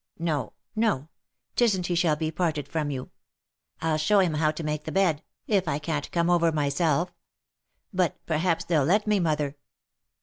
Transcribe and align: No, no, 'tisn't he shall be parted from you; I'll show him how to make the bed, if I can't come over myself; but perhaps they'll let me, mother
No, 0.17 0.53
no, 0.75 1.09
'tisn't 1.55 1.85
he 1.85 1.93
shall 1.93 2.15
be 2.15 2.31
parted 2.31 2.67
from 2.67 2.89
you; 2.89 3.11
I'll 3.81 3.99
show 3.99 4.17
him 4.17 4.33
how 4.33 4.49
to 4.49 4.63
make 4.63 4.85
the 4.85 4.91
bed, 4.91 5.21
if 5.45 5.67
I 5.67 5.77
can't 5.77 6.09
come 6.09 6.27
over 6.27 6.51
myself; 6.51 7.13
but 7.93 8.17
perhaps 8.25 8.65
they'll 8.65 8.83
let 8.83 9.05
me, 9.05 9.19
mother 9.19 9.57